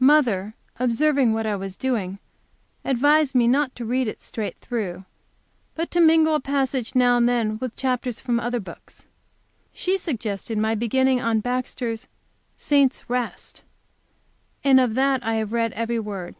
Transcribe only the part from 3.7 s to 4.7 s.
to read it straight